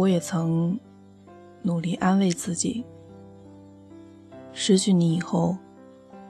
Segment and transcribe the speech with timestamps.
[0.00, 0.80] 我也曾
[1.60, 2.86] 努力安慰自己，
[4.50, 5.58] 失去你以后，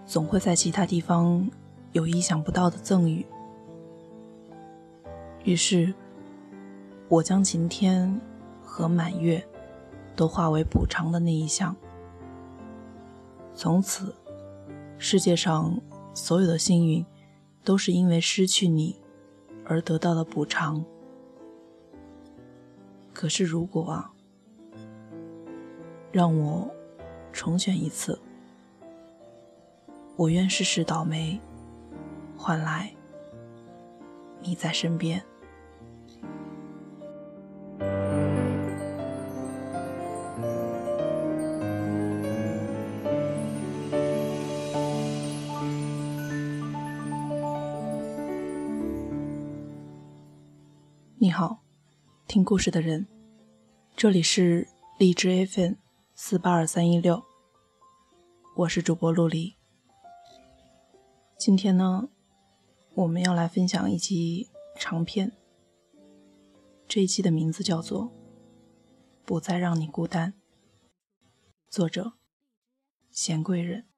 [0.04, 1.48] 总会在其他地方
[1.92, 3.24] 有意想不到的赠予。
[5.44, 5.94] 于是，
[7.08, 8.20] 我将晴天
[8.60, 9.40] 和满月
[10.16, 11.76] 都化为补偿的那一项。
[13.54, 14.12] 从此，
[14.98, 15.80] 世界上
[16.12, 17.06] 所有的幸运，
[17.62, 19.00] 都是因为失去你
[19.64, 20.84] 而得到的补偿。
[23.20, 24.10] 可是，如果啊，
[26.10, 26.74] 让我
[27.34, 28.18] 重选一次，
[30.16, 31.38] 我愿世事倒霉，
[32.34, 32.90] 换来
[34.40, 35.22] 你在身边。
[52.30, 53.08] 听故事的人，
[53.96, 54.68] 这里是
[55.00, 55.72] 荔枝 FM
[56.14, 57.24] 四八二三一六，
[58.54, 59.56] 我是主播陆离。
[61.36, 62.08] 今天呢，
[62.94, 65.32] 我们要来分享一集长篇。
[66.86, 68.04] 这一期的名字叫做
[69.24, 70.32] 《不再让你孤单》，
[71.68, 72.12] 作者
[73.10, 73.89] 贤贵人。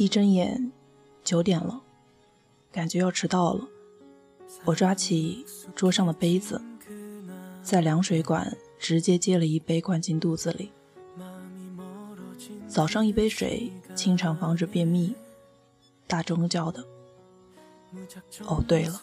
[0.00, 0.72] 一睁眼，
[1.22, 1.82] 九点了，
[2.72, 3.68] 感觉要迟到了。
[4.64, 5.44] 我抓起
[5.76, 6.58] 桌上的杯子，
[7.62, 10.72] 在凉水管直接接了一杯灌进肚子里。
[12.66, 15.14] 早上一杯水，清肠防止便秘。
[16.06, 16.82] 大钟叫的。
[18.46, 19.02] 哦，对了，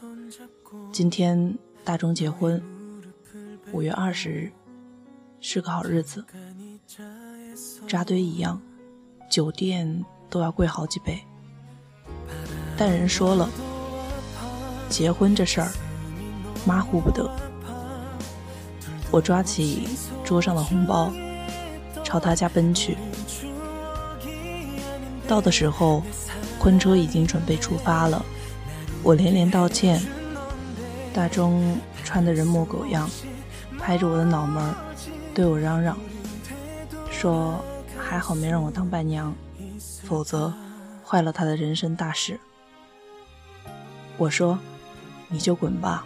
[0.91, 1.55] 今天
[1.85, 2.59] 大钟结婚，
[3.71, 4.51] 五月二十日，
[5.41, 6.25] 是个好日子。
[7.87, 8.59] 扎堆一样，
[9.29, 10.03] 酒店。
[10.29, 11.23] 都要贵好几倍，
[12.77, 13.49] 但人说了，
[14.89, 15.69] 结婚这事儿
[16.65, 17.29] 马虎不得。
[19.09, 19.87] 我抓起
[20.23, 21.11] 桌上的红包，
[22.03, 22.97] 朝他家奔去。
[25.27, 26.03] 到的时候，
[26.59, 28.23] 婚车已经准备出发了。
[29.03, 30.01] 我连连道歉，
[31.13, 33.09] 大钟穿的人模狗样，
[33.79, 34.73] 拍着我的脑门，
[35.33, 35.97] 对我嚷嚷，
[37.09, 37.63] 说
[37.97, 39.33] 还好没让我当伴娘。
[40.07, 40.53] 否则，
[41.05, 42.39] 坏了他的人生大事。
[44.17, 44.57] 我说
[45.27, 46.05] ：“你就滚吧，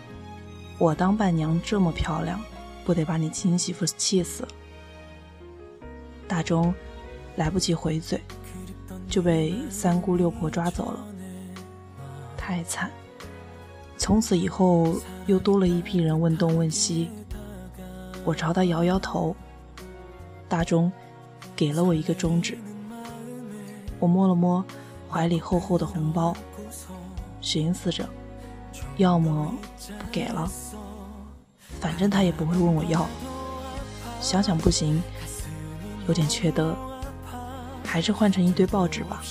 [0.79, 2.41] 我当伴娘这么漂亮，
[2.83, 4.47] 不得把你亲媳妇气死。”
[6.27, 6.73] 大钟
[7.35, 8.19] 来不及回嘴，
[9.07, 11.05] 就被三姑六婆抓走了。
[12.35, 12.89] 太惨！
[13.97, 14.95] 从此以后，
[15.27, 17.11] 又多了一批人问东问西。
[18.25, 19.35] 我朝他摇摇头，
[20.49, 20.91] 大钟
[21.55, 22.57] 给了我一个中指。
[24.01, 24.65] 我摸了摸
[25.07, 26.35] 怀里厚厚的红包，
[27.39, 28.03] 寻思着，
[28.97, 29.53] 要么
[29.99, 30.49] 不给了，
[31.79, 33.07] 反正他也不会问我要。
[34.19, 35.01] 想想不行，
[36.07, 36.75] 有点缺德，
[37.85, 39.21] 还是换成一堆报纸吧。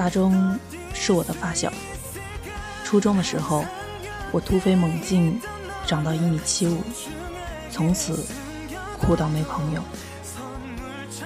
[0.00, 0.58] 大钟
[0.94, 1.70] 是我的发小。
[2.82, 3.66] 初中的时候，
[4.32, 5.38] 我突飞猛进，
[5.86, 6.82] 长到一米七五，
[7.70, 8.24] 从此
[8.98, 9.82] 酷到没朋友。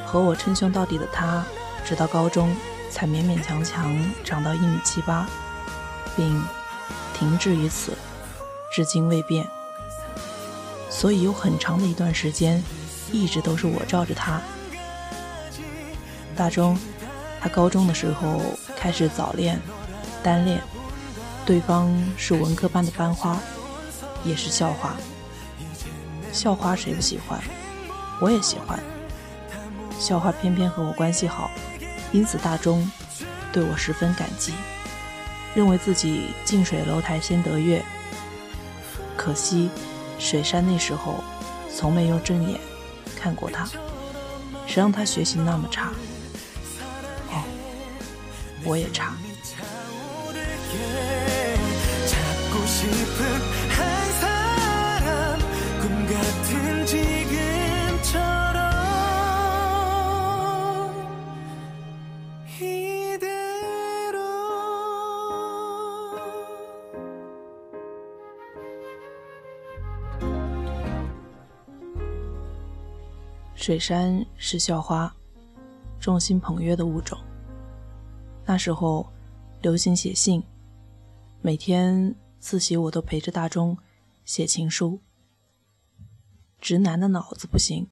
[0.05, 1.45] 和我称兄道弟的他，
[1.85, 2.53] 直到高中
[2.91, 5.25] 才勉勉强强长到一米七八，
[6.17, 6.43] 并
[7.17, 7.97] 停滞于此，
[8.75, 9.47] 至今未变。
[10.91, 12.61] 所以有很长的一段时间，
[13.13, 14.43] 一直都是我罩着他。
[16.35, 16.77] 大钟。
[17.45, 18.41] 他高中的时候
[18.75, 19.61] 开始早恋、
[20.23, 20.63] 单恋，
[21.45, 23.39] 对方是文科班的班花，
[24.25, 24.97] 也是校花。
[26.33, 27.39] 校花谁不喜欢？
[28.19, 28.81] 我也喜欢。
[30.01, 31.51] 校花偏偏和我关系好，
[32.13, 32.91] 因此大钟
[33.53, 34.55] 对我十分感激，
[35.55, 37.85] 认为自己近水楼台先得月。
[39.19, 39.69] 可惜
[40.19, 41.23] 水山那时候
[41.71, 42.59] 从没用正眼
[43.15, 43.67] 看过他，
[44.67, 45.93] 谁让他学习那么差？
[48.67, 49.15] 我也唱，
[73.55, 75.11] 水杉是校花，
[75.99, 77.19] 众星捧月的物种。
[78.47, 79.07] 那时候
[79.63, 80.43] 流行写信，
[81.41, 83.77] 每天自习我都陪着大钟
[84.25, 85.01] 写情书。
[86.61, 87.89] 直男的脑子不行，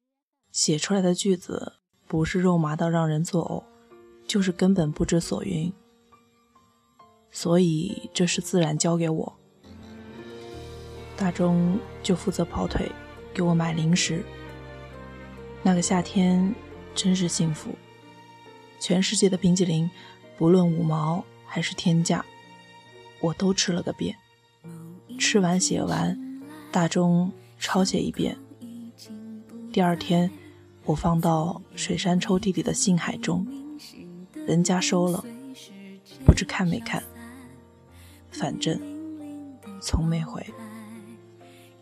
[0.51, 1.75] 写出来的句子
[2.07, 3.65] 不是肉麻到让人作呕，
[4.27, 5.73] 就是根本不知所云。
[7.31, 9.33] 所以这事自然交给我。
[11.17, 12.91] 大钟就负责跑腿，
[13.33, 14.23] 给我买零食。
[15.63, 16.55] 那个夏天
[16.95, 17.71] 真是幸福，
[18.81, 19.89] 全世界的冰激凌。
[20.43, 22.25] 不论五毛还是天价，
[23.21, 24.17] 我都吃了个遍。
[25.17, 26.43] 吃完写完，
[26.73, 27.31] 大钟
[27.61, 28.37] 抄写一遍。
[29.73, 30.29] 第二天，
[30.85, 33.47] 我放到水杉抽屉里的信海中，
[34.35, 35.25] 人家收了，
[36.27, 37.01] 不知看没看。
[38.33, 38.77] 反正
[39.81, 40.45] 从没回。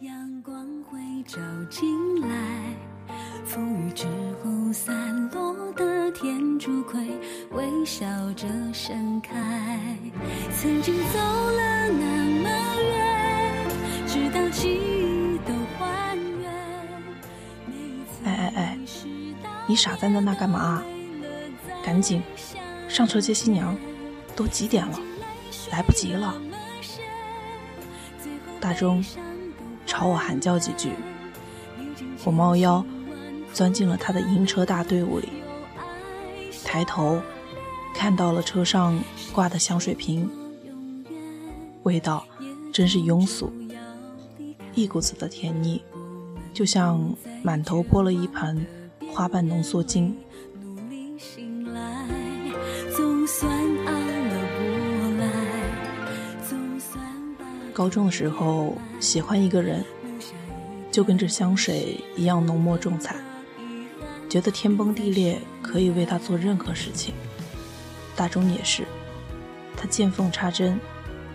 [0.01, 1.41] 阳光会照
[1.71, 2.77] 进来，
[3.47, 4.07] 风雨之
[4.45, 5.90] 后散落的
[6.21, 7.01] 天竺葵。
[7.53, 9.81] 微笑着盛开。
[10.53, 12.51] 曾经走了那么
[12.83, 13.67] 远，
[14.07, 16.53] 直到记忆都还原。
[18.25, 18.79] 哎哎哎，
[19.67, 20.83] 你傻在那那干嘛？
[21.83, 22.23] 赶紧
[22.87, 23.75] 上车接新娘，
[24.37, 25.01] 都几点了？
[25.73, 26.35] 来不及了。
[28.61, 29.03] 大钟
[29.87, 30.91] 朝我喊叫几句，
[32.25, 32.85] 我猫腰
[33.55, 35.31] 钻进了他的迎车大队伍里，
[36.71, 37.21] 抬头。
[37.93, 38.97] 看到了车上
[39.33, 40.31] 挂的香水瓶，
[41.83, 42.25] 味道
[42.73, 43.53] 真是庸俗，
[44.77, 45.83] 一股子的甜腻，
[46.55, 47.13] 就像
[47.43, 48.65] 满头泼了一盆
[49.13, 50.17] 花瓣浓缩精。
[57.75, 59.85] 高中的时候喜欢一个人，
[60.93, 63.17] 就跟这香水一样浓墨重彩，
[64.31, 67.13] 觉得天崩地裂可以为他做任何事情。
[68.15, 68.87] 大钟也是，
[69.77, 70.79] 他见缝插针，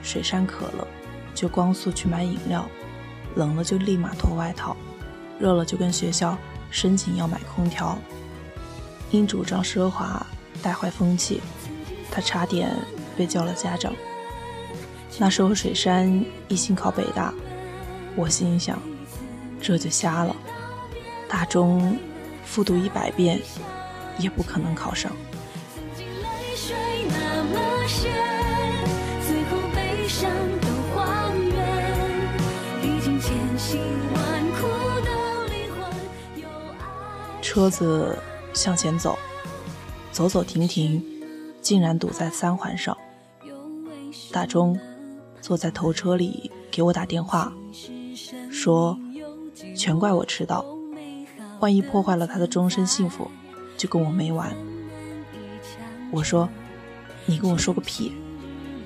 [0.01, 0.87] 水杉渴了
[1.33, 2.65] 就光速去买饮料，
[3.35, 4.77] 冷了就立马脱外套，
[5.37, 6.37] 热了就跟学校
[6.71, 7.97] 申请要买空调。
[9.11, 10.25] 因主张奢华
[10.63, 11.41] 带坏风气，
[12.09, 12.71] 他差点
[13.17, 13.93] 被叫了家长。
[15.17, 17.33] 那时候水杉一心考北大，
[18.15, 18.79] 我心想
[19.61, 20.35] 这就瞎了，
[21.27, 21.97] 大钟
[22.55, 23.37] 复读一百遍
[24.17, 25.11] 也不可能考上。
[37.41, 38.17] 车子
[38.53, 39.19] 向前走，
[40.13, 41.03] 走走停停，
[41.61, 42.97] 竟然堵在三环上。
[44.31, 44.79] 大钟
[45.41, 47.51] 坐在头车里给我打电话，
[48.49, 48.97] 说
[49.75, 50.65] 全怪我迟到，
[51.65, 53.27] 万一破坏了他的终身幸福，
[53.75, 54.55] 就跟我没完。
[56.11, 56.47] 我说
[57.25, 58.13] 你跟我说个屁，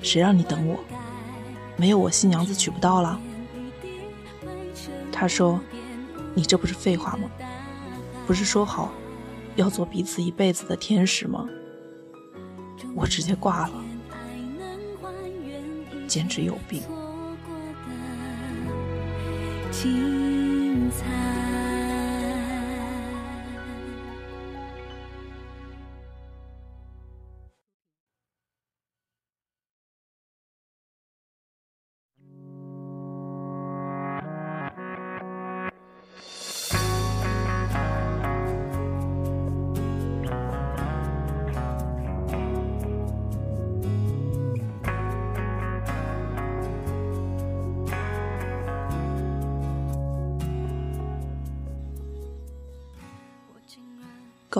[0.00, 0.80] 谁让你等我？
[1.76, 3.20] 没有我新娘子娶不到了。
[5.12, 5.60] 他说
[6.34, 7.28] 你这不是废话吗？
[8.26, 8.90] 不是说好
[9.56, 11.46] 要做彼此一辈子的天使吗？
[12.96, 13.84] 我直接挂了，
[16.08, 16.82] 简直有病。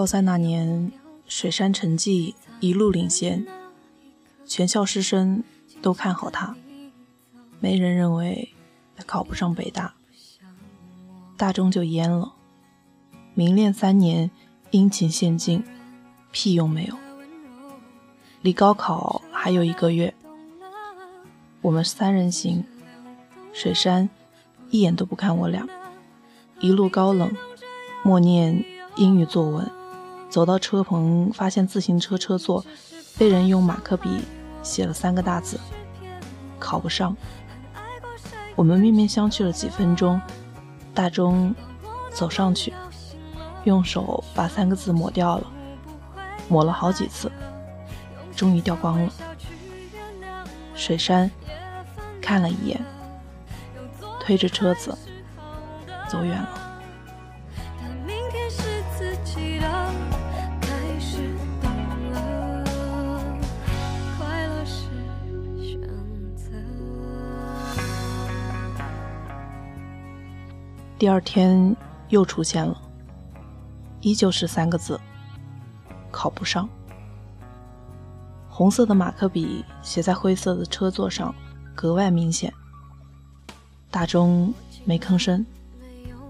[0.00, 0.90] 高三那年，
[1.26, 3.46] 水杉成绩一路领先，
[4.46, 5.44] 全校师生
[5.82, 6.56] 都看好他，
[7.58, 8.54] 没人认为
[8.96, 9.92] 他考不上北大。
[11.36, 12.32] 大中就淹了，
[13.34, 14.30] 明恋三年，
[14.70, 15.62] 殷勤献尽，
[16.30, 16.96] 屁用没有。
[18.40, 20.14] 离高考还有一个月，
[21.60, 22.64] 我们三人行，
[23.52, 24.08] 水杉
[24.70, 25.68] 一眼都不看我俩，
[26.58, 27.30] 一路高冷，
[28.02, 28.64] 默念
[28.96, 29.70] 英语作文。
[30.30, 32.64] 走到车棚，发现自行车车座
[33.18, 34.22] 被人用马克笔
[34.62, 35.58] 写了三个大字
[36.58, 37.14] ：“考不上。”
[38.54, 40.20] 我们面面相觑了几分钟，
[40.94, 41.54] 大钟
[42.12, 42.72] 走上去，
[43.64, 45.46] 用手把三个字抹掉了，
[46.48, 47.30] 抹了好几次，
[48.36, 49.12] 终于掉光了。
[50.74, 51.30] 水杉
[52.20, 52.80] 看了一眼，
[54.20, 54.96] 推着车子
[56.08, 56.59] 走远了。
[71.00, 71.74] 第二天
[72.10, 72.78] 又出现了，
[74.02, 75.00] 依旧是三个字：
[76.10, 76.68] 考不上。
[78.50, 81.34] 红色的马克笔写在灰色的车座上，
[81.74, 82.52] 格外明显。
[83.90, 84.52] 大钟
[84.84, 85.46] 没吭声，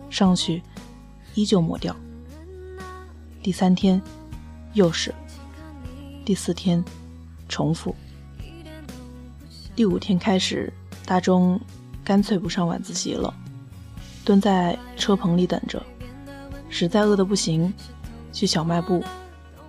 [0.09, 0.63] 上去
[1.35, 1.97] 依旧抹掉。
[3.43, 4.01] 第三天
[4.75, 5.13] 又是，
[6.25, 6.85] 第四天
[7.49, 7.93] 重复。
[9.75, 10.73] 第五天开始，
[11.05, 11.61] 大钟
[12.05, 13.35] 干脆不上晚自习了，
[14.31, 15.83] 蹲在车棚里等着。
[16.69, 17.75] 实在饿得不行，
[18.33, 19.03] 去小卖部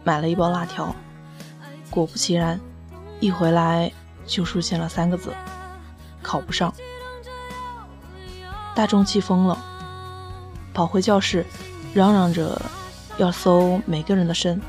[0.03, 0.95] 买了一包辣条。
[1.89, 2.59] 果不其然，
[3.19, 3.91] 一回来
[4.27, 5.33] 就出现了三个字：
[6.21, 6.71] 考不上。
[8.75, 9.57] 大众气疯了，
[10.75, 11.43] 跑回教室，
[11.95, 12.61] 嚷嚷着
[13.17, 14.61] 要搜每个人的身，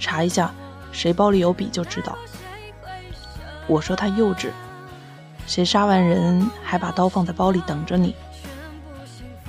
[0.00, 0.50] 查一下
[0.90, 2.16] 谁包里有笔就知道。
[3.66, 4.48] 我说他幼稚，
[5.46, 8.16] 谁杀完人还把刀放在包里等着你？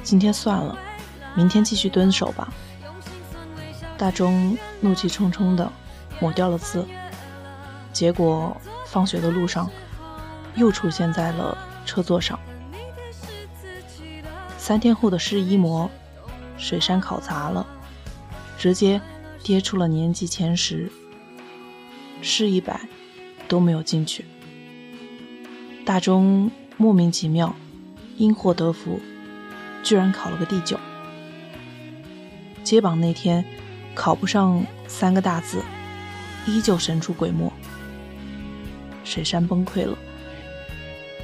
[0.09, 0.75] 今天算了，
[1.35, 2.51] 明天继续蹲守吧。
[3.95, 5.71] 大钟怒气冲冲的
[6.19, 6.83] 抹掉了字。
[7.93, 9.69] 结果，放学的路上
[10.55, 12.39] 又出现在了车座上。
[14.57, 15.87] 三天后的市一模，
[16.57, 17.63] 水山考砸了，
[18.57, 18.99] 直接
[19.43, 20.91] 跌出了年级前十，
[22.23, 22.81] 市一百
[23.47, 24.25] 都没有进去。
[25.85, 27.55] 大钟莫名其妙，
[28.17, 28.99] 因祸得福，
[29.83, 30.79] 居然考了个第九。
[32.63, 33.43] 揭榜那天，
[33.95, 35.63] 考不上三个大字，
[36.45, 37.51] 依旧神出鬼没。
[39.03, 39.97] 水山崩溃了，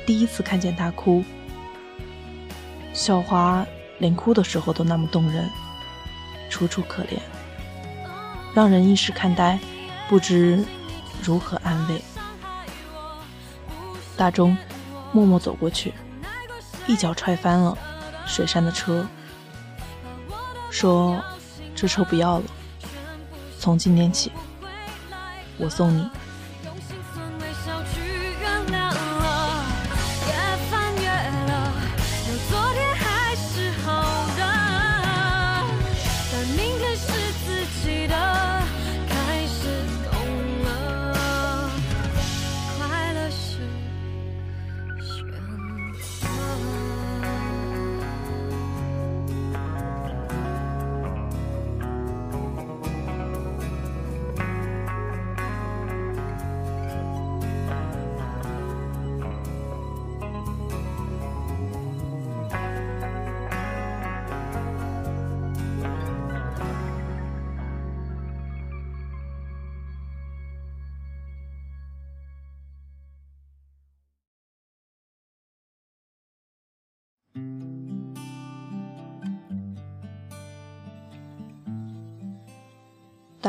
[0.06, 1.24] 第一次看见他哭。
[2.94, 3.66] 校花
[4.00, 5.48] 连哭的时候都那么动人，
[6.50, 7.20] 楚楚可怜，
[8.56, 9.60] 让人一时看呆，
[10.10, 10.66] 不知
[11.22, 12.02] 如何安慰。
[14.18, 14.58] 大钟
[15.12, 15.94] 默默走过去，
[16.88, 17.78] 一脚踹翻了
[18.26, 19.06] 水山的车，
[20.70, 21.24] 说
[21.76, 22.46] ：“这车不要了，
[23.60, 24.32] 从今天起，
[25.58, 26.10] 我送你。”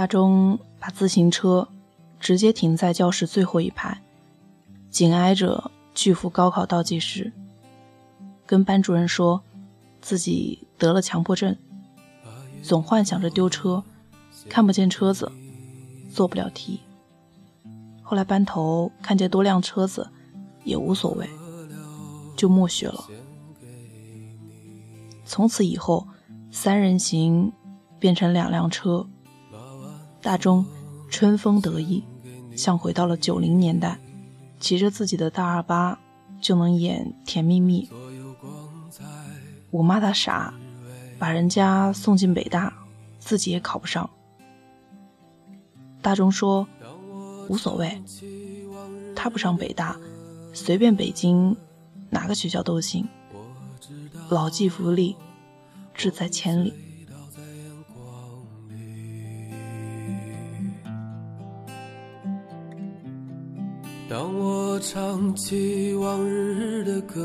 [0.06, 1.68] 中把自行车
[2.20, 4.00] 直接停在教室最后一排，
[4.90, 7.32] 紧挨着巨幅高考倒计时，
[8.44, 9.42] 跟班主任说
[10.00, 11.56] 自己得了强迫症，
[12.62, 13.82] 总幻想着丢车，
[14.48, 15.30] 看不见车子，
[16.10, 16.80] 做不了题。
[18.02, 20.08] 后来班头看见多辆车子
[20.64, 21.28] 也无所谓，
[22.36, 23.04] 就默许了。
[25.24, 26.06] 从此以后，
[26.52, 27.52] 三人行
[27.98, 29.06] 变成两辆车。
[30.26, 30.66] 大钟
[31.08, 32.02] 春风得意，
[32.56, 34.00] 像回到了九零年代，
[34.58, 35.96] 骑着自己的大二八
[36.40, 37.88] 就能演《甜蜜蜜》。
[39.70, 40.52] 我骂他傻，
[41.16, 42.74] 把人家送进北大，
[43.20, 44.10] 自己也考不上。
[46.02, 46.66] 大钟说
[47.48, 48.02] 无所谓，
[49.14, 49.96] 他不上北大，
[50.52, 51.56] 随便北京
[52.10, 53.06] 哪个学校都行，
[54.28, 55.14] 老骥伏枥，
[55.94, 56.74] 志在千里。
[64.76, 67.16] 我唱起往日的歌，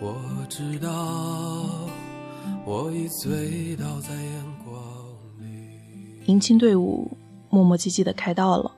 [0.00, 0.16] 我
[0.48, 0.88] 知道
[2.64, 4.82] 我已醉倒在阳光
[5.38, 6.24] 里。
[6.24, 7.14] 迎亲队伍
[7.50, 8.72] 磨磨唧唧的开到了，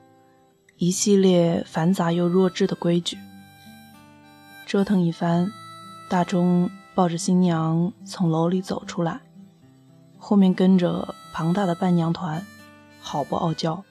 [0.75, 3.17] 一系列繁杂又弱智的规矩。
[4.65, 5.49] 折腾一番，
[6.09, 9.21] 大钟抱着新娘从楼里走出来，
[10.17, 12.45] 后面跟着庞大的伴娘团，
[12.99, 13.81] 好不傲娇。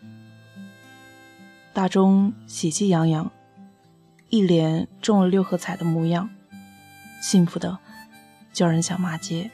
[1.79, 3.31] 大钟喜气洋洋，
[4.31, 6.29] 一脸中了六合彩的模样，
[7.23, 7.79] 幸福的
[8.53, 9.49] 叫人想骂街。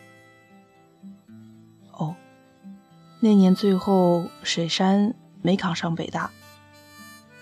[1.93, 2.16] 哦，
[3.21, 6.31] 那年最后水杉没考上北大，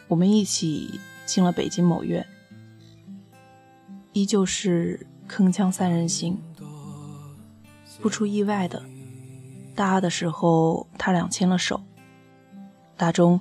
[0.08, 2.26] 我们一起进了北京某院。
[4.12, 6.42] 依旧是铿锵三人行。
[8.00, 8.82] 不出意外的，
[9.76, 11.80] 大二的时候他俩牵了手。
[12.96, 13.40] 大中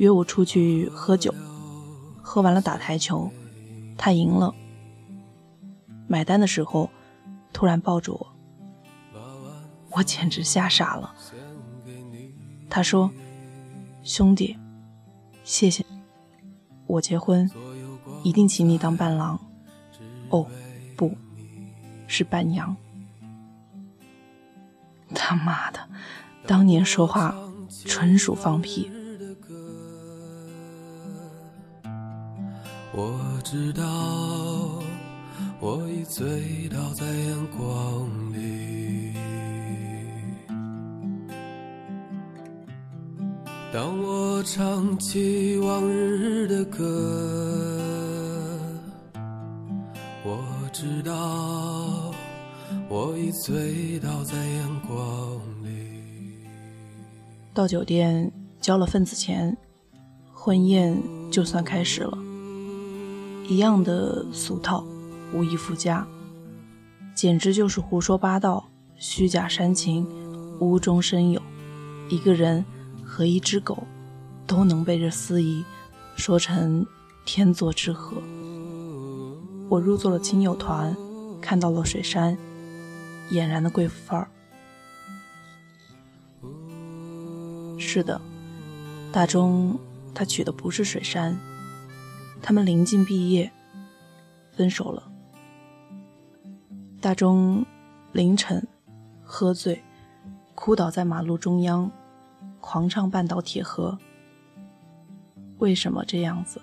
[0.00, 1.34] 约我出去喝酒，
[2.22, 3.30] 喝完了打台球，
[3.98, 4.54] 他赢了。
[6.08, 6.88] 买单的时候，
[7.52, 9.20] 突然抱住我，
[9.90, 11.14] 我简直吓傻了。
[12.70, 13.10] 他说
[14.02, 14.56] ：“兄弟，
[15.44, 15.84] 谢谢，
[16.86, 17.50] 我结婚
[18.22, 19.38] 一定请你当伴郎。”
[20.30, 20.46] 哦，
[20.96, 21.14] 不
[22.06, 22.74] 是伴娘。
[25.14, 25.78] 他妈的，
[26.46, 27.34] 当年说话
[27.84, 28.90] 纯属放屁。
[32.92, 33.84] 我知道，
[35.60, 39.14] 我已醉倒在阳光里。
[43.72, 46.88] 当我唱起往日的歌，
[50.24, 52.12] 我知道。
[52.88, 55.70] 我已醉倒在阳光里。
[57.54, 59.56] 到酒店交了份子钱，
[60.32, 62.18] 婚宴就算开始了。
[63.50, 64.86] 一样的俗套，
[65.34, 66.06] 无以复加，
[67.16, 68.64] 简直就是胡说八道、
[68.94, 70.06] 虚假煽情、
[70.60, 71.42] 无中生有。
[72.08, 72.64] 一个人
[73.04, 73.82] 和一只狗
[74.46, 75.64] 都能被这司仪
[76.14, 76.86] 说成
[77.24, 78.18] 天作之合。
[79.68, 80.96] 我入座了亲友团，
[81.40, 82.38] 看到了水山。
[83.32, 84.28] 俨然的贵妇范儿。
[87.80, 88.20] 是的，
[89.10, 89.76] 大钟
[90.14, 91.36] 他娶的不是水山，
[92.42, 93.50] 他们临近毕业，
[94.52, 95.10] 分手了。
[97.00, 97.64] 大钟
[98.12, 98.66] 凌晨
[99.22, 99.82] 喝醉，
[100.54, 101.90] 哭倒在马路中央，
[102.60, 103.98] 狂唱半岛铁盒。
[105.58, 106.60] 为什么这样子？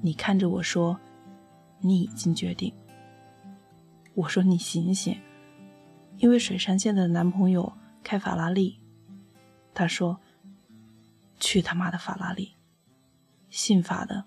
[0.00, 0.98] 你看着我说，
[1.80, 2.72] 你已经决定。
[4.14, 5.16] 我说你醒醒。
[6.16, 8.80] 因为水山现在的男朋友开法拉利，
[9.72, 10.18] 他说
[11.38, 12.56] ：“去他妈的法拉利，
[13.50, 14.24] 信法的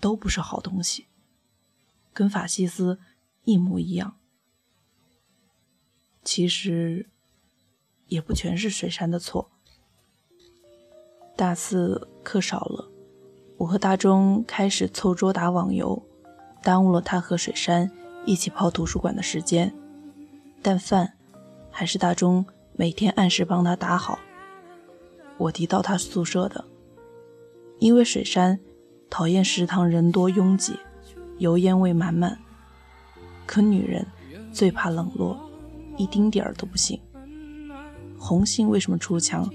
[0.00, 1.06] 都不是好东西，
[2.12, 2.98] 跟法西斯
[3.44, 4.16] 一模一样。”
[6.24, 7.08] 其实
[8.08, 9.50] 也不全是水山的错。
[11.36, 12.90] 大四课少了，
[13.58, 16.02] 我和大钟开始凑桌打网游，
[16.62, 17.90] 耽误了他和水山
[18.24, 19.72] 一起泡图书馆的时间。
[20.62, 21.16] 但饭
[21.70, 24.18] 还是大钟每天按时帮他打好。
[25.38, 26.64] 我提到他宿舍的，
[27.78, 28.58] 因为水山
[29.08, 30.78] 讨厌食堂人多拥挤，
[31.38, 32.38] 油烟味满满。
[33.46, 34.06] 可女人
[34.52, 35.38] 最怕冷落，
[35.96, 37.00] 一丁点儿都不行。
[38.18, 39.48] 红杏为什么出墙？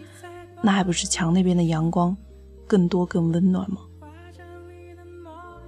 [0.62, 2.16] 那还不是墙那边的阳光
[2.68, 3.82] 更多更温暖吗？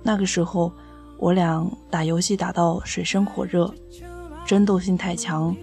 [0.03, 0.71] 那个时候
[1.17, 3.73] 我俩打游戏打到水深火热。
[4.45, 5.55] 争斗性太强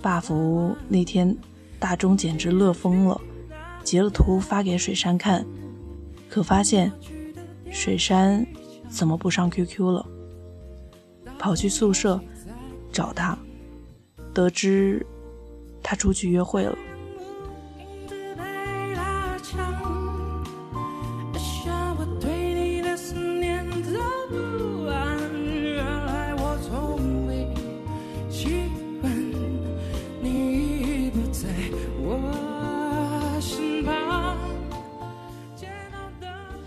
[0.00, 1.36] ，buff 那天
[1.78, 3.20] 大钟简直乐疯了，
[3.82, 5.44] 截了图发给水山看，
[6.28, 6.92] 可发现
[7.70, 8.46] 水山
[8.88, 10.06] 怎么不上 QQ 了？
[11.38, 12.20] 跑去宿舍
[12.92, 13.38] 找他，
[14.34, 15.06] 得知
[15.82, 16.76] 他出去约会了。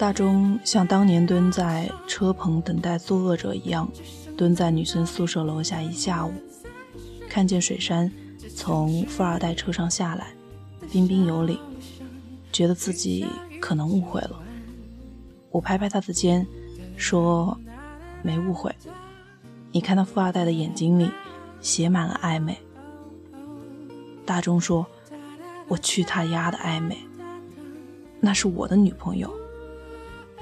[0.03, 3.89] 大钟像当年蹲在车棚等待作恶者一样，
[4.35, 6.33] 蹲在女生宿舍楼下一下午，
[7.29, 8.11] 看见水杉
[8.53, 10.33] 从富二代车上下来，
[10.91, 11.57] 彬彬有礼，
[12.51, 13.25] 觉得自己
[13.61, 14.37] 可能误会了。
[15.51, 16.45] 我拍拍他的肩，
[16.97, 17.57] 说
[18.21, 18.75] ：“没误会，
[19.71, 21.09] 你看那富二代的眼睛里
[21.61, 22.57] 写满了暧昧。”
[24.27, 24.85] 大钟说
[25.69, 26.97] ：“我去他丫的暧昧，
[28.19, 29.33] 那是我的女朋友。”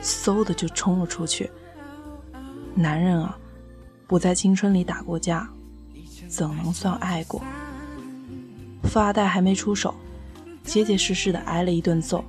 [0.01, 1.49] 嗖的就冲了出去。
[2.73, 3.37] 男人啊，
[4.07, 5.49] 不在青春里打过架，
[6.27, 7.41] 怎能算爱过？
[8.83, 9.93] 富二代还没出手，
[10.63, 12.23] 结结实实的挨了一顿揍，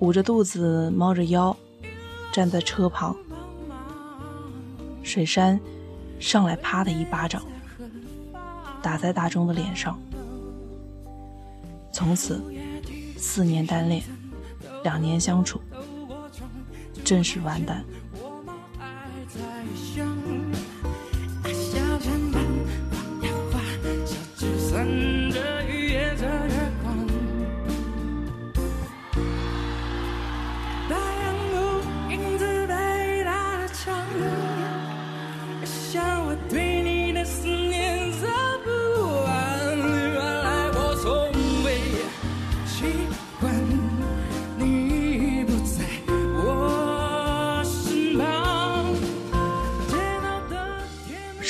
[0.00, 1.56] 捂着肚子，猫着腰，
[2.32, 3.14] 站在车旁。
[5.02, 5.60] 水山
[6.18, 7.42] 上来，啪的一巴掌，
[8.80, 9.98] 打在大钟的脸上。
[11.92, 12.42] 从此，
[13.16, 14.02] 四年单恋，
[14.82, 15.60] 两年相处。
[17.12, 17.84] 真是完蛋。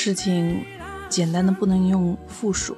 [0.04, 0.64] 事情
[1.08, 2.76] 简单的不能用复数。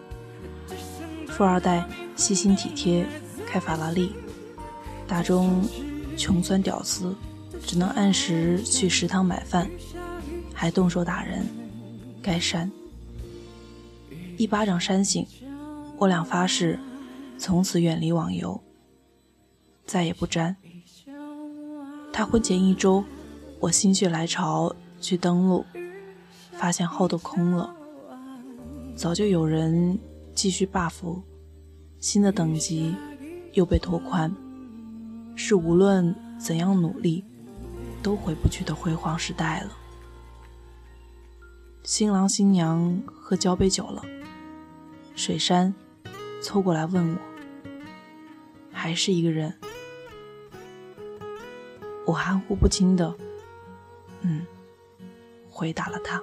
[1.26, 1.82] 富二代
[2.14, 3.06] 细心体贴，
[3.46, 4.10] 开法拉利；
[5.08, 5.66] 大中
[6.18, 7.16] 穷酸屌丝，
[7.64, 9.66] 只能按时去食堂买饭，
[10.52, 11.46] 还动手打人，
[12.22, 12.70] 该删。
[14.37, 15.26] 一巴掌扇醒，
[15.96, 16.78] 我俩发誓，
[17.38, 18.60] 从此远离网游，
[19.87, 20.54] 再也不沾。
[22.12, 23.02] 他婚前一周，
[23.60, 25.64] 我心血来潮去登录。
[26.57, 27.75] 发现号都空了，
[28.97, 29.99] 早就有人
[30.35, 31.23] 继续 buff，
[31.99, 32.95] 新的等级
[33.53, 34.35] 又被拓宽，
[35.37, 37.25] 是无论怎样努力
[38.03, 39.71] 都回不去的辉煌时代了。
[41.83, 44.03] 新郎新娘喝交杯酒了，
[45.14, 45.75] 水山
[46.40, 47.19] 凑过来问我，
[48.73, 49.55] 还是一个人，
[52.07, 53.14] 我含糊不清的，
[54.23, 54.47] 嗯，
[55.51, 56.23] 回答了他。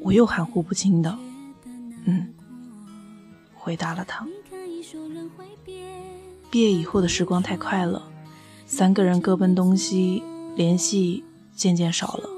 [0.00, 1.18] 我又含糊不清的，
[2.04, 2.32] 嗯，
[3.54, 4.26] 回答了他。
[6.50, 8.02] 毕业以后的时光太快了，
[8.64, 10.22] 三个人各奔东西，
[10.56, 11.22] 联系
[11.54, 12.28] 渐渐少了。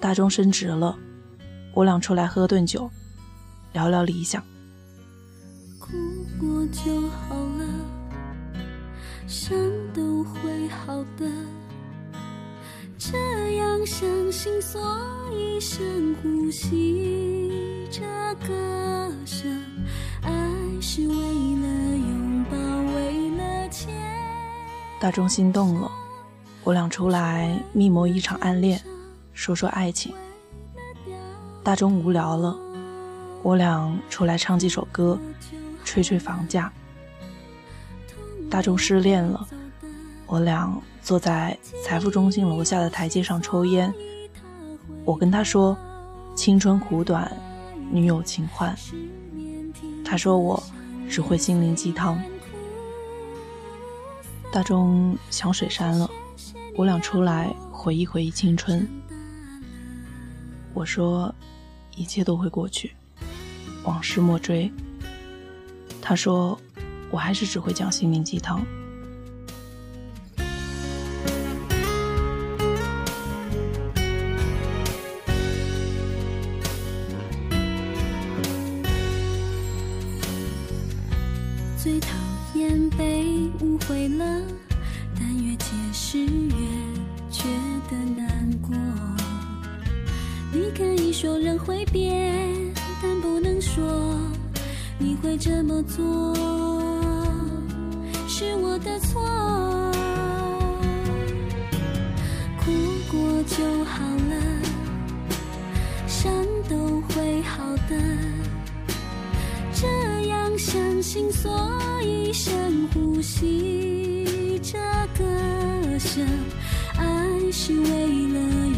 [0.00, 0.96] 大钟升职了，
[1.74, 2.90] 我俩出来喝顿酒，
[3.72, 4.42] 聊聊理想。
[5.78, 5.88] 哭
[6.38, 7.66] 过就好了，
[9.26, 9.58] 伤
[9.92, 11.28] 都会好的。
[12.98, 14.82] 这样相信，所
[15.32, 18.00] 以深呼吸这
[18.44, 19.48] 歌声。
[20.20, 20.30] 爱
[20.80, 22.56] 是为了拥抱，
[22.92, 23.94] 为了牵。
[24.98, 25.88] 大钟心动了，
[26.64, 28.82] 我俩出来密谋一场暗恋，
[29.32, 30.12] 说说爱情。
[31.62, 32.58] 大钟无聊了，
[33.44, 35.16] 我俩出来唱几首歌，
[35.84, 36.72] 吹吹房价。
[38.50, 39.46] 大钟失恋了，
[40.26, 40.76] 我俩。
[41.08, 43.90] 坐在财富中心楼下的台阶上抽烟，
[45.06, 45.74] 我跟他说
[46.36, 47.34] ：“青春苦短，
[47.90, 48.76] 女友情换。”
[50.04, 50.62] 他说我
[51.08, 52.22] 只会心灵鸡汤。
[54.52, 56.10] 大钟想水山了，
[56.76, 58.86] 我俩出来回忆回忆青春。
[60.74, 61.34] 我说
[61.96, 62.94] 一切都会过去，
[63.82, 64.70] 往事莫追。
[66.02, 66.60] 他说
[67.10, 68.62] 我还是只会讲心灵鸡汤。
[91.20, 93.82] 说人会变，但不能说
[95.00, 96.32] 你会这么做
[98.28, 99.20] 是我的错。
[102.60, 102.70] 哭
[103.10, 104.32] 过就好了，
[106.06, 106.32] 伤
[106.68, 107.96] 都会好的。
[109.74, 109.88] 这
[110.28, 111.50] 样相信，所
[112.00, 114.78] 以深呼吸着
[115.18, 115.24] 歌
[115.98, 116.24] 声，
[116.96, 118.77] 爱是为了。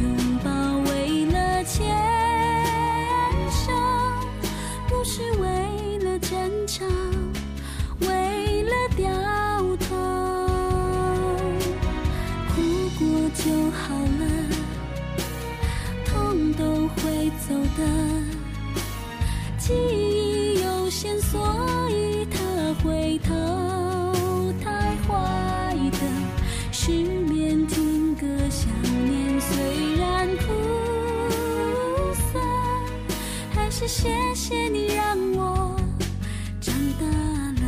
[33.81, 35.75] 是谢谢你让我
[36.61, 37.63] 长大了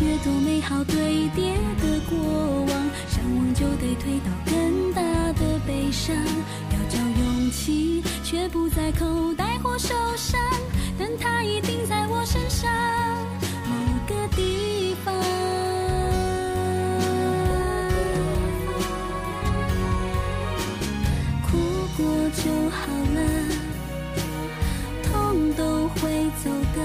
[0.00, 2.18] 越多美好堆叠的过
[2.62, 5.02] 往向往就得推到更大
[5.34, 10.40] 的悲伤要找勇气却不在口袋或手上
[10.98, 11.73] 等他一定
[22.36, 22.78] 就好
[23.14, 23.18] 了
[25.02, 26.00] 痛都会
[26.42, 26.78] 走的。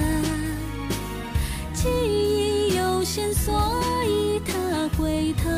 [1.74, 3.54] 记忆有限，所
[4.06, 4.52] 以他
[4.98, 5.50] 回头。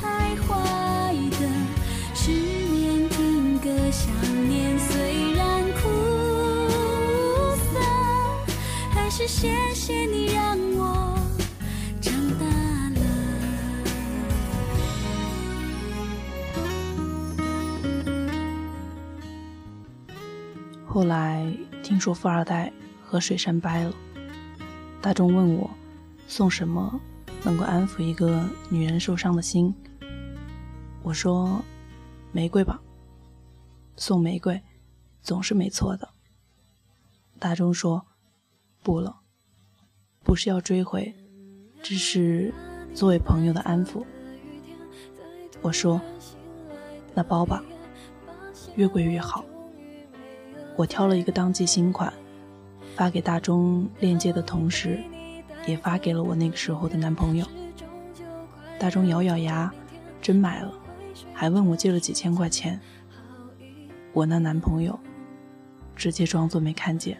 [0.00, 1.42] 太坏的。
[2.14, 4.02] 十年听歌想
[4.48, 5.82] 念，虽然苦
[7.72, 7.74] 涩，
[8.90, 10.43] 还是谢谢你让
[21.04, 21.46] 后来
[21.82, 23.94] 听说富二代和水山掰了。
[25.02, 25.68] 大众问我
[26.26, 26.98] 送什么
[27.42, 29.74] 能够安抚一个女人受伤的心，
[31.02, 31.62] 我说
[32.32, 32.80] 玫瑰吧，
[33.98, 34.58] 送玫瑰
[35.20, 36.08] 总是没错的。
[37.38, 38.06] 大众说
[38.82, 39.20] 不了，
[40.22, 41.14] 不是要追回，
[41.82, 42.50] 只是
[42.94, 44.02] 作为朋友的安抚。
[45.60, 46.00] 我说
[47.12, 47.62] 那包吧，
[48.76, 49.44] 越贵越好。
[50.76, 52.12] 我挑了一个当季新款。
[52.96, 55.02] 发给大钟链接的同时，
[55.66, 57.44] 也发给了我那个时候的男朋友。
[58.78, 59.72] 大钟咬咬牙，
[60.22, 60.72] 真买了，
[61.32, 62.80] 还问我借了几千块钱。
[64.12, 64.96] 我那男朋友
[65.96, 67.18] 直接装作没看见。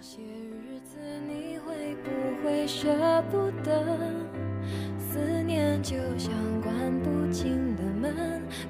[4.99, 7.74] 思念就像关不紧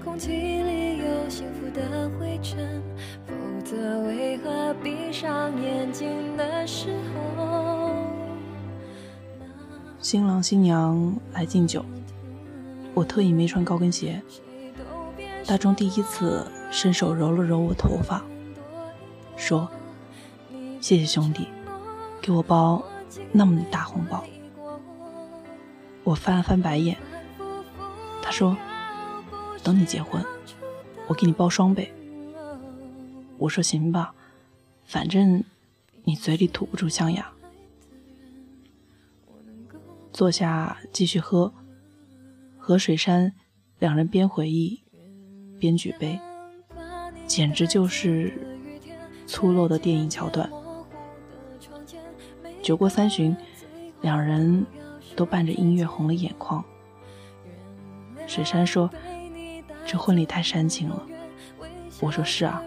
[0.05, 2.83] 空气里有幸福的灰尘。
[3.27, 3.33] 否
[3.65, 6.97] 则为何闭上眼睛的时
[7.37, 7.91] 候？
[10.01, 11.85] 新郎新娘来敬酒，
[12.93, 14.23] 我特意没穿高跟鞋。
[15.47, 18.23] 大钟第一次伸手揉了揉我头发，
[19.37, 19.69] 说
[20.81, 21.49] ：“谢谢兄弟，
[22.21, 22.83] 给我包
[23.33, 24.23] 那么大红包。”
[26.05, 26.99] 我翻了翻白眼。
[28.23, 28.55] 他说
[29.65, 30.25] ：“等你结婚，
[31.09, 31.93] 我给你包双倍。”
[33.37, 34.15] 我说行吧，
[34.85, 35.43] 反正
[36.05, 37.33] 你嘴里吐不出象牙。
[40.13, 41.53] 坐下继续喝，
[42.57, 43.33] 和水山
[43.81, 44.81] 两人边回忆
[45.59, 46.21] 边举杯，
[47.27, 48.33] 简直就是
[49.27, 50.49] 粗陋的电影桥段。
[52.63, 53.37] 酒过三巡，
[54.01, 54.65] 两人
[55.17, 56.65] 都伴着音乐红了眼眶。
[58.29, 58.89] 水山说
[59.87, 61.07] ：“这婚礼太煽情了。”
[62.01, 62.63] 我说：“是啊。”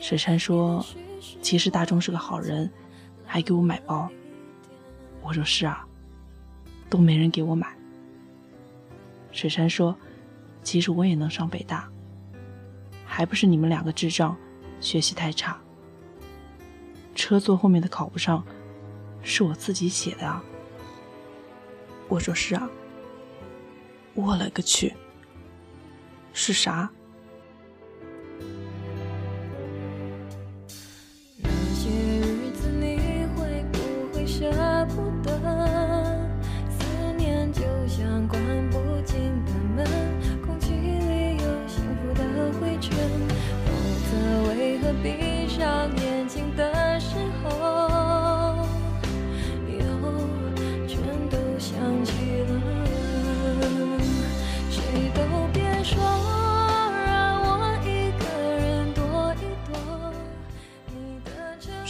[0.00, 0.84] 水山说
[1.42, 2.70] ：“其实大钟是个好人，
[3.24, 4.08] 还给我买包。”
[5.22, 5.86] 我说：“是啊，
[6.88, 7.76] 都没人给我买。”
[9.32, 9.96] 水山说
[10.62, 11.88] ：“其实我也能上北大，
[13.04, 14.36] 还不是你们两个智障，
[14.80, 15.58] 学习太差。
[17.14, 18.44] 车坐后面的考不上，
[19.22, 20.42] 是我自己写的啊。”
[22.08, 22.68] 我说：“是啊。”
[24.14, 24.94] 我勒个去！
[26.38, 26.88] 是啥？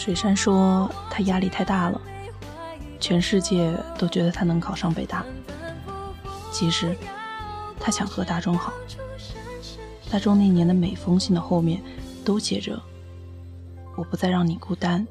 [0.08, 2.00] 水山说他压力太大了，
[2.98, 5.22] 全世界都觉得他能考上北大。
[6.50, 6.96] 其实
[7.78, 8.72] 他想和大钟好。
[10.10, 11.82] 大钟那年的每封信的后面
[12.24, 12.82] 都写着
[13.98, 15.06] ：“我不再让你孤单。”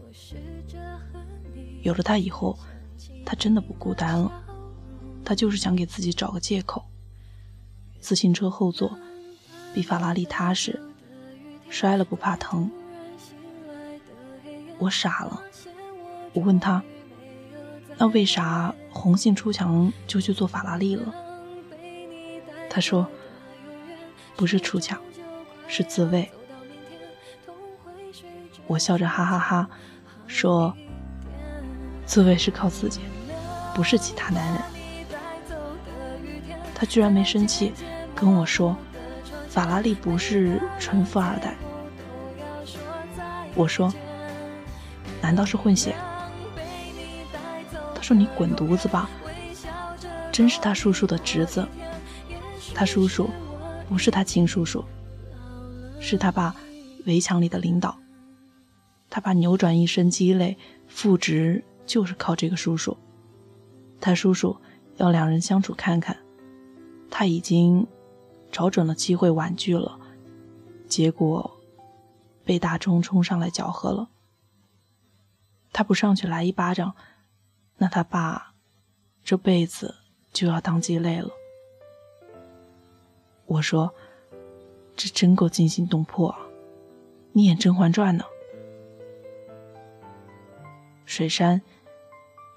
[1.83, 2.57] 有了他以后，
[3.23, 4.31] 他真的不孤单了。
[5.23, 6.83] 他就是想给自己找个借口。
[7.99, 8.97] 自行车后座
[9.75, 10.81] 比法拉利踏实，
[11.69, 12.71] 摔了不怕疼。
[14.79, 15.41] 我傻了，
[16.33, 16.83] 我问他
[17.97, 21.13] ：“那为啥红杏出墙就去做法拉利了？”
[22.69, 23.07] 他说
[24.37, 25.01] ：“不是出墙，
[25.67, 26.29] 是自卫。”
[28.67, 29.67] 我笑着哈哈哈
[30.27, 30.75] 说
[32.05, 33.01] ：“自卫是靠自己，
[33.73, 34.61] 不是其他男人。”
[36.75, 37.73] 他居然没生气，
[38.13, 38.77] 跟我说
[39.49, 41.55] ：“法拉利不是纯富二代。”
[43.55, 43.91] 我说。
[45.21, 45.95] 难道是混血？
[47.93, 49.09] 他说：“你滚犊子吧！”
[50.31, 51.67] 真是他叔叔的侄子。
[52.73, 53.29] 他叔叔
[53.89, 54.83] 不是他亲叔叔，
[55.99, 56.55] 是他爸
[57.05, 57.97] 围墙里的领导。
[59.09, 60.55] 他爸扭转一身积累，
[60.87, 62.95] 复职就是靠这个叔叔。
[63.99, 64.55] 他叔叔
[64.97, 66.15] 要两人相处看看，
[67.09, 67.87] 他已经
[68.51, 69.97] 找准了机会婉拒了，
[70.87, 71.49] 结果
[72.45, 74.09] 被大钟冲上来搅和了。
[75.77, 76.95] 他不上去来一巴掌，
[77.77, 78.55] 那他爸
[79.23, 79.93] 这辈子
[80.33, 81.29] 就要当鸡肋了。
[83.45, 83.93] 我说
[84.97, 86.39] ：“这真够惊心动魄啊！
[87.31, 88.25] 你演《甄嬛传》呢？”
[91.05, 91.61] 水山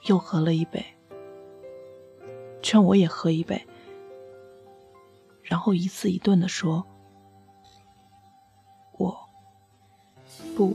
[0.07, 0.83] 又喝了一杯，
[2.63, 3.67] 劝我也喝一杯，
[5.43, 6.87] 然后一字一顿的说
[8.97, 9.29] ：“我
[10.57, 10.75] 不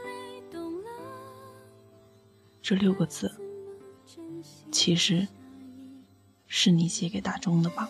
[2.61, 3.33] 这六个字，
[4.71, 5.27] 其实。
[6.49, 7.89] 是你写给大钟的吧？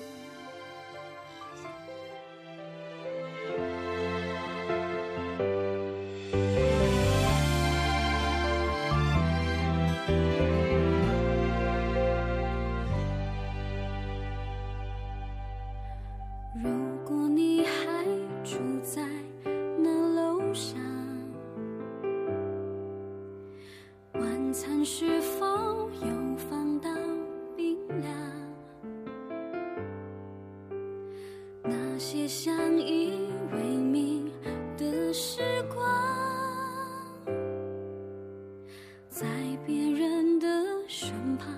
[39.19, 39.27] 在
[39.65, 40.47] 别人的
[40.87, 41.49] 身旁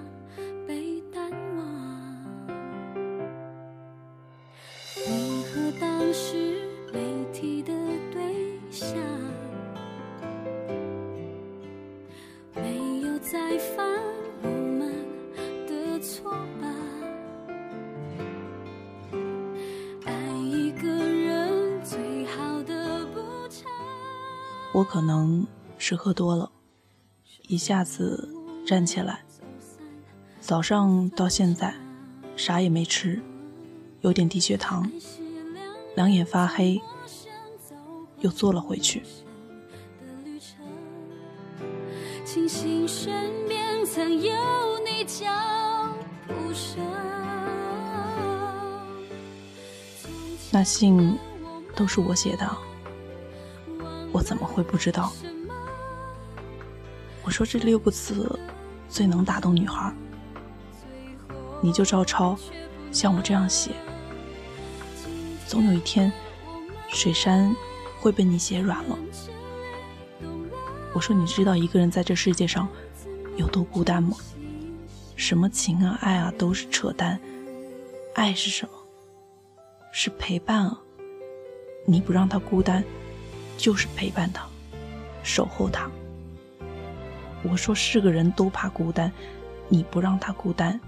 [0.65, 2.55] 被淡忘，
[5.09, 7.01] 你和当时没
[7.33, 7.73] 提的
[8.13, 8.97] 对象。
[12.55, 13.85] 没有再犯
[14.41, 14.95] 我们
[15.67, 16.73] 的错吧？
[20.05, 20.13] 爱
[20.45, 23.69] 一个人最好的补偿。
[24.73, 25.45] 我可能
[25.77, 26.48] 是喝多了。
[27.49, 28.29] 一下子
[28.67, 29.21] 站起来。
[30.39, 31.75] 早上到现在，
[32.37, 33.21] 啥也没吃，
[34.03, 34.91] 有点低血糖，
[35.97, 36.81] 两眼发黑，
[38.21, 39.03] 又坐了回去。
[50.51, 51.19] 那信
[51.75, 52.47] 都是我写的。
[54.13, 55.13] 我怎么会不知道？
[57.39, 58.37] 说这六个字
[58.89, 59.95] 最能打动女孩，
[61.61, 62.37] 你就照抄，
[62.91, 63.71] 像我这样写，
[65.47, 66.13] 总有一天，
[66.89, 67.55] 水山
[68.01, 68.99] 会被你写软了。
[70.93, 72.67] 我说你知道一个人在这世界上
[73.37, 74.17] 有多孤单吗？
[75.15, 77.21] 什么情啊爱啊都是扯淡，
[78.17, 78.73] 爱是什么？
[79.93, 80.81] 是陪伴啊！
[81.87, 82.83] 你不让他孤单。
[83.57, 84.45] 就是陪伴他，
[85.23, 85.89] 守候他。
[87.51, 89.11] 我说是个人都怕孤单，
[89.69, 90.79] 你不让他孤单，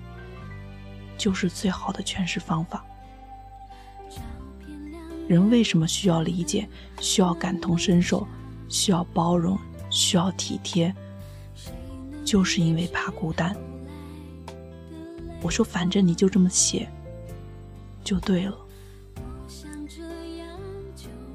[1.17, 2.85] 就是最好的诠释方法。
[5.27, 6.69] 人为什么需要理解，
[7.01, 8.27] 需要感同身受，
[8.69, 10.95] 需要包容，需要体贴，
[12.25, 13.57] 就是因为怕孤单。
[15.41, 16.89] 我说反正你就这么写，
[18.05, 18.59] 就对了。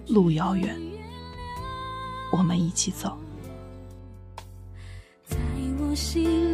[0.08, 0.80] 路遥远。
[2.32, 3.18] 我们一起走。
[5.96, 6.45] 心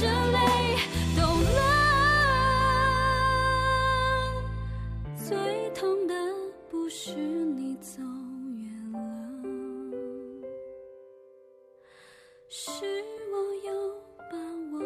[0.00, 0.38] 这泪
[1.16, 1.60] 懂了
[5.16, 5.36] 最
[5.70, 6.14] 痛的
[6.70, 8.00] 不是你走
[8.56, 8.98] 远了
[12.48, 12.84] 是
[13.32, 13.34] 我
[13.66, 13.70] 又
[14.30, 14.36] 把
[14.72, 14.80] 我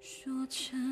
[0.00, 0.91] 说成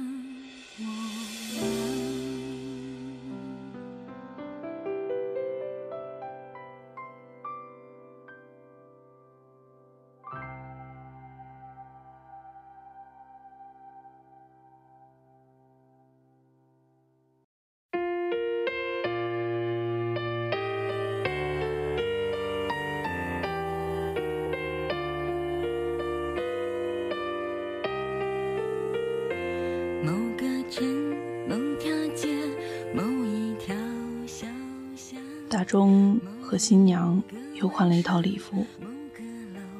[35.70, 37.22] 中和新娘
[37.54, 38.66] 又换了一套礼服。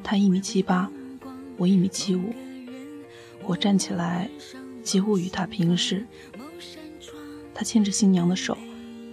[0.05, 0.89] 他一米七八，
[1.57, 2.33] 我一米七五。
[3.43, 4.31] 我站起来，
[4.85, 6.07] 几乎与他平视。
[7.53, 8.57] 他牵着新娘的手，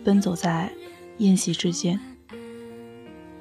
[0.04, 0.72] 奔走在
[1.18, 2.00] 宴席之间。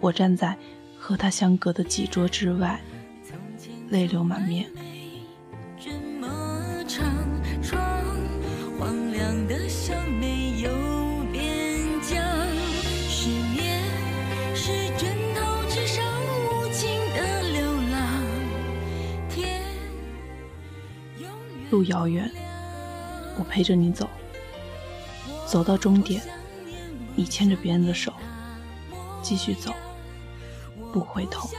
[0.01, 0.57] 我站在
[0.99, 2.81] 和他相隔的几桌之外，
[3.91, 4.67] 泪流满面。
[21.77, 22.33] 路遥远，
[23.39, 24.09] 我陪着你走，
[25.45, 26.23] 走到终点，
[27.15, 28.15] 你牵着别人的手，
[29.21, 29.75] 继续走，
[30.91, 31.51] 不回头，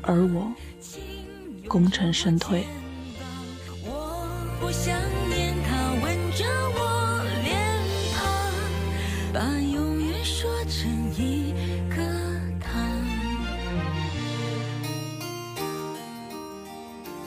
[0.00, 0.50] 而我
[1.68, 2.66] 功成身退。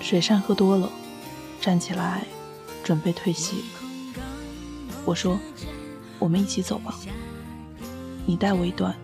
[0.01, 0.89] 水山喝多了。
[1.67, 2.23] 站起来，
[2.81, 3.65] 准备退席。
[5.03, 5.37] 我说
[6.17, 6.95] ：“我们一起走吧，
[8.25, 8.95] 你带我一段，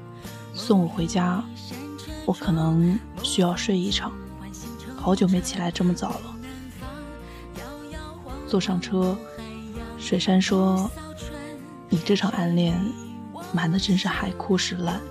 [0.53, 1.43] 送我回家。
[2.25, 4.13] 我可能需要睡一场，
[4.95, 6.35] 好久没起来这么早了。”
[8.47, 9.17] 坐上车，
[9.97, 10.89] 水杉说
[11.91, 12.79] ：“你这场暗恋，
[13.51, 15.01] 瞒的真是海枯石烂。”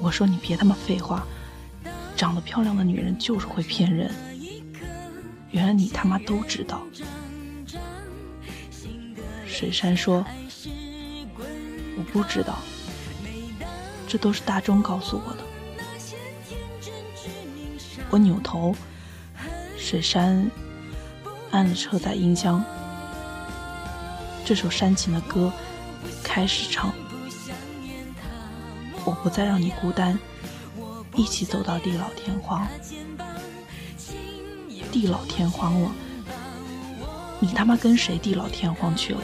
[0.00, 1.26] 我说：“你别他妈废话，
[2.16, 4.10] 长得漂亮的女人就是会骗人。”
[5.50, 6.82] 原来你他妈都知道。
[9.46, 10.24] 水山说
[11.98, 12.58] ：“我不知道，
[14.08, 15.38] 这都是大钟告诉我的。”
[18.10, 18.74] 我扭头，
[19.76, 20.50] 水山
[21.50, 22.64] 按了车载音箱，
[24.44, 25.52] 这首煽情的歌
[26.22, 26.92] 开始唱
[29.04, 30.18] ：“我不再让你孤单，
[31.14, 32.66] 一起走到地老天荒。”
[34.90, 35.90] 地老天荒了，
[37.38, 39.20] 你他妈跟谁地老天荒去了？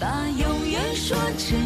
[0.00, 1.56] 把永远说成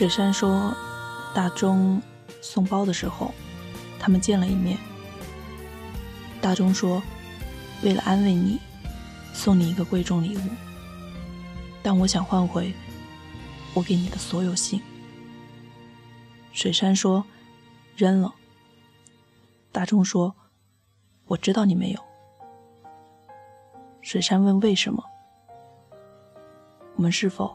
[0.00, 0.74] 雪山说
[1.36, 2.00] ：“大钟
[2.40, 3.34] 送包的时候，
[3.98, 4.78] 他们见了一面。
[6.40, 7.02] 大钟说，
[7.82, 8.58] 为了安慰你，
[9.34, 10.40] 送你一个贵重礼物。
[11.82, 12.72] 但我想换回
[13.74, 14.80] 我给你的所有信。”
[16.50, 17.22] 水山说
[17.94, 18.34] ：“扔了。”
[19.70, 20.34] 大钟说
[21.28, 22.00] ：“我知道你没有。”
[24.00, 25.04] 水山问：“为什么？
[26.96, 27.54] 我们是否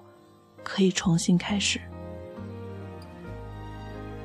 [0.63, 1.81] 可以重新开始？”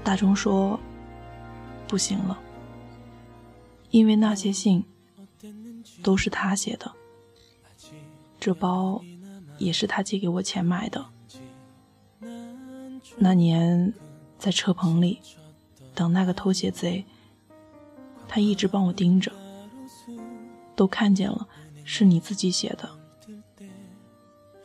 [0.03, 0.81] 大钟说
[1.87, 2.39] ：“不行了，
[3.91, 4.85] 因为那些信
[6.03, 6.91] 都是他写的，
[8.41, 9.05] 这包
[9.59, 11.07] 也是他借给我钱买的。
[13.19, 13.93] 那年
[14.39, 15.21] 在车棚里
[15.95, 17.05] 等那个偷鞋贼，
[18.27, 19.31] 他一直帮我盯着，
[20.75, 21.47] 都看见了，
[21.85, 22.89] 是你自己写的。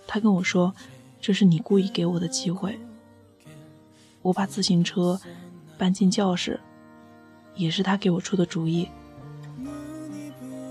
[0.07, 0.73] 他跟我说，
[1.19, 2.79] 这是你故意给我的机会。”
[4.25, 5.21] 我把自行车
[5.77, 6.59] 搬进教室，
[7.53, 8.89] 也是他给我出的主意。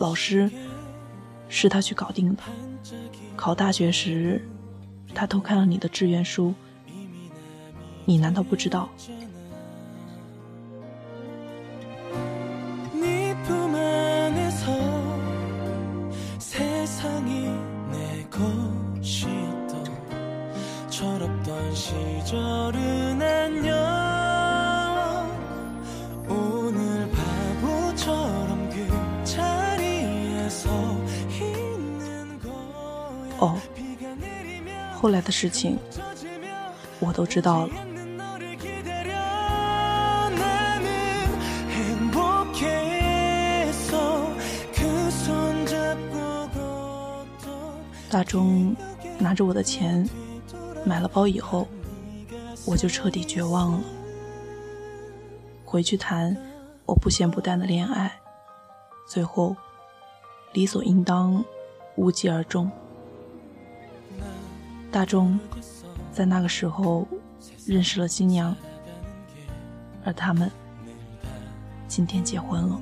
[0.01, 0.51] 老师
[1.49, 2.43] 是他去搞定的。
[3.37, 4.45] 考大学时，
[5.15, 6.53] 他偷看了你的志愿书，
[8.05, 8.89] 你难道不知道？
[35.45, 35.79] 事情
[37.01, 37.75] 我都知道了。
[48.09, 48.75] 大钟
[49.19, 50.09] 拿着我的钱
[50.83, 51.69] 买了包以后，
[52.65, 53.81] 我就彻底绝望了。
[55.63, 56.35] 回去谈
[56.87, 58.11] 我不咸不淡的恋爱，
[59.07, 59.55] 最后
[60.55, 61.45] 理所应当
[61.97, 62.71] 无疾而终。
[64.95, 65.37] 大钟
[66.13, 67.05] 在那个时候
[67.67, 68.55] 认识了新娘，
[70.05, 70.49] 而他们
[71.89, 72.81] 今天结婚了。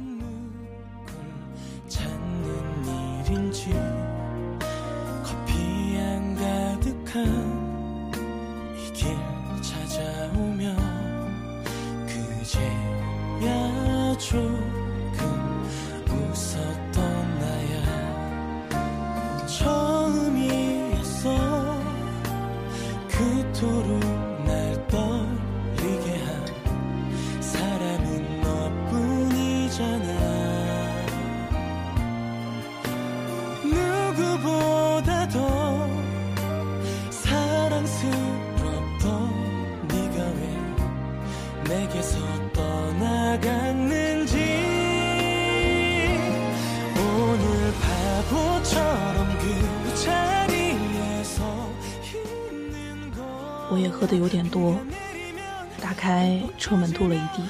[56.03, 57.45] 开车门吐了一地，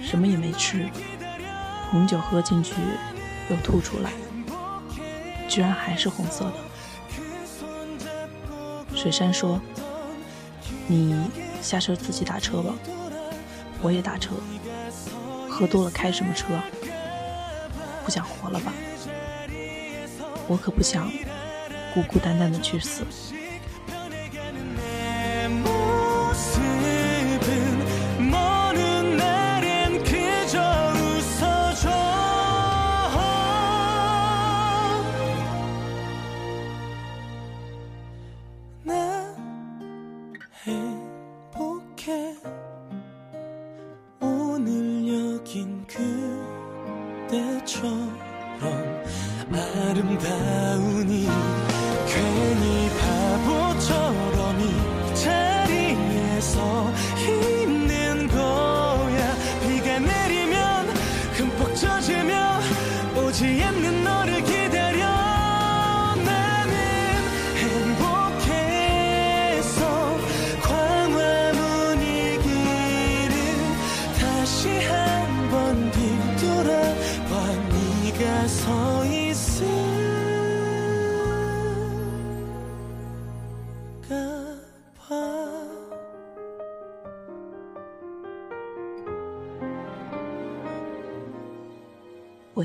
[0.00, 0.88] 什么也没吃，
[1.90, 2.74] 红酒喝进去
[3.50, 4.12] 又吐出来，
[5.48, 6.54] 居然还是红色的。
[8.94, 9.60] 水山说
[10.86, 11.28] ：“你
[11.60, 12.72] 下车自己打车吧，
[13.82, 14.34] 我也打车。
[15.50, 16.46] 喝多了开什么车？
[18.04, 18.72] 不想活了吧？
[20.46, 21.10] 我可不想
[21.92, 23.02] 孤孤单单的去死。”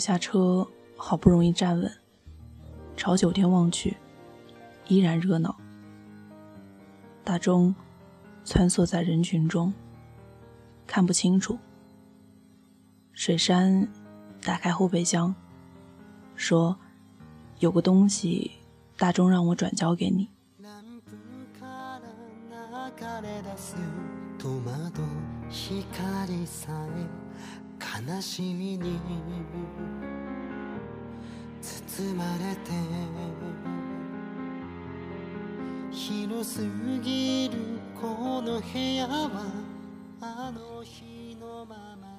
[0.02, 1.90] 下车，好不容易站稳，
[2.98, 3.96] 朝酒店望去，
[4.88, 5.56] 依然热闹。
[7.24, 7.74] 大钟
[8.44, 9.72] 穿梭在人群中，
[10.88, 11.58] 看不清楚。
[13.14, 13.88] 水山
[14.42, 15.36] 打开后备箱，
[16.36, 16.76] 说
[17.60, 18.52] ：“有个东西，
[18.98, 20.28] 大钟让我转交给你。”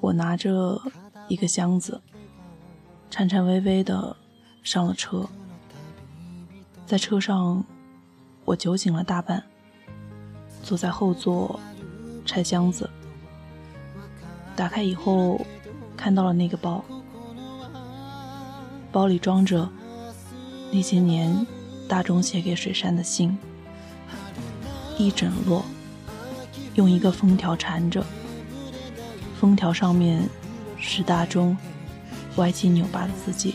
[0.00, 0.80] 我拿着
[1.28, 2.00] 一个箱子，
[3.10, 4.16] 颤颤巍巍的
[4.62, 5.28] 上了车。
[6.86, 7.64] 在车上，
[8.44, 9.42] 我酒醒了大半，
[10.62, 11.58] 坐在后座
[12.24, 12.88] 拆箱子。
[14.54, 15.40] 打开以后，
[16.02, 16.84] 看到了那个包，
[18.90, 19.68] 包里装着
[20.72, 21.46] 那些年
[21.88, 23.38] 大钟写给水山的信，
[24.98, 25.62] 一整摞，
[26.74, 28.04] 用一个封条缠着，
[29.38, 30.28] 封条上面
[30.76, 31.56] 是大钟
[32.34, 33.54] 歪七扭八的字迹。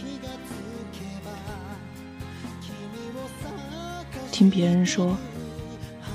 [4.31, 5.17] 听别人说，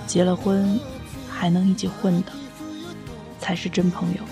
[0.07, 0.81] 结了婚
[1.29, 2.33] 还能一起混的，
[3.39, 4.32] 才是真朋友。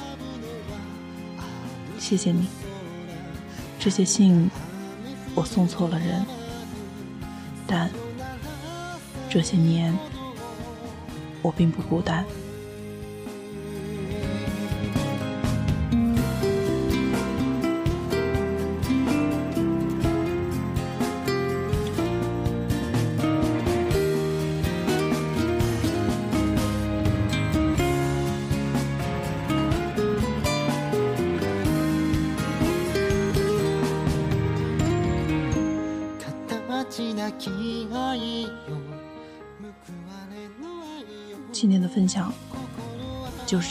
[2.11, 2.45] 谢谢你，
[3.79, 4.51] 这些信
[5.33, 6.27] 我送错了人，
[7.69, 7.89] 但
[9.29, 9.97] 这些年
[11.41, 12.25] 我并不孤单。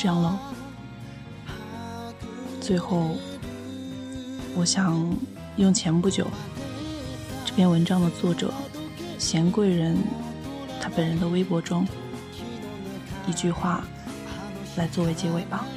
[0.01, 0.37] 这样喽。
[2.61, 3.17] 最后，
[4.55, 5.13] 我想
[5.57, 6.25] 用前不久
[7.45, 8.53] 这篇文章的作者
[9.17, 9.97] 贤贵人
[10.79, 11.85] 他本人的微博中
[13.27, 13.83] 一句话
[14.77, 15.67] 来作为结尾吧。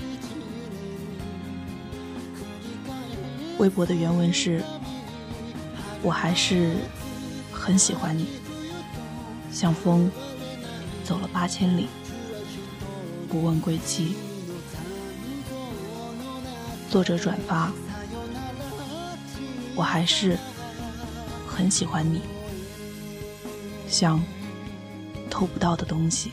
[3.58, 4.62] 微博的原文是
[6.00, 6.76] ：“我还是
[7.52, 8.28] 很喜欢你，
[9.50, 10.08] 像风
[11.02, 11.88] 走了八千里，
[13.32, 14.14] 不问归期。”
[16.90, 17.72] 作者转发
[19.74, 20.36] ：“我还是
[21.48, 22.20] 很喜欢你，
[23.88, 24.22] 像
[25.30, 26.30] 偷不到的东西，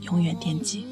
[0.00, 0.88] 永远惦记。”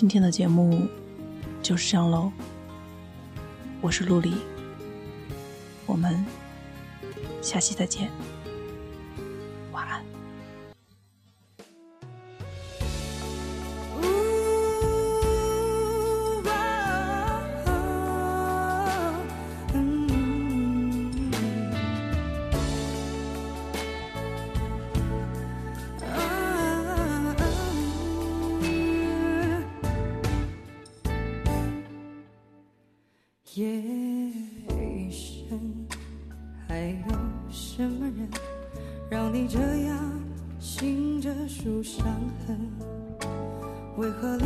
[0.00, 0.88] 今天的节目
[1.62, 2.32] 就是这样喽，
[3.82, 4.32] 我是陆离，
[5.84, 6.24] 我们
[7.42, 8.10] 下期再见，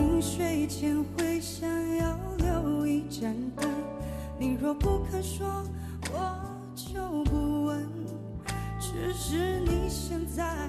[0.04, 3.70] 临睡前会想要留一盏灯？
[4.38, 5.46] 你若不肯说，
[6.12, 6.36] 我
[6.74, 7.88] 就不问。
[8.78, 10.68] 只是你现在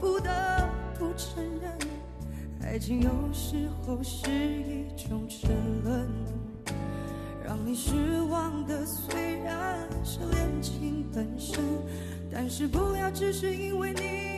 [0.00, 1.72] 不得不承认，
[2.62, 5.50] 爱情有时候是一种沉
[5.84, 6.08] 沦。
[7.44, 11.62] 让你失望的虽然是恋情本身，
[12.30, 14.29] 但是不要只是因为你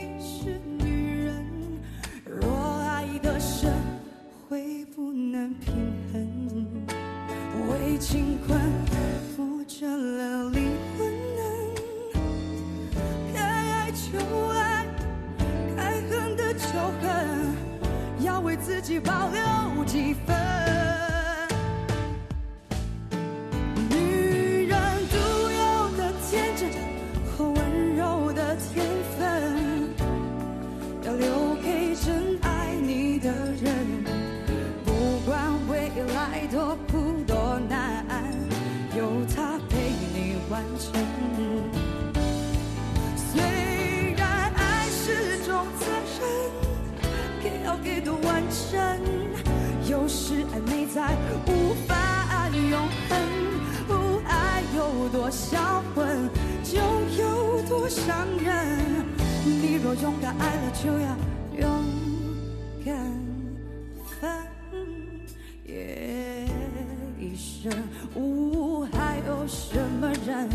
[70.25, 70.47] 人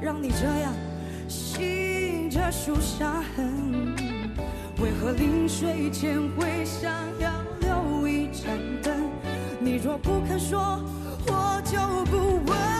[0.00, 0.72] 让你这样
[1.28, 3.94] 醒着数伤痕？
[4.80, 9.10] 为何临睡前会想要留一盏灯？
[9.60, 10.82] 你若不肯说，
[11.26, 11.78] 我就
[12.10, 12.79] 不问。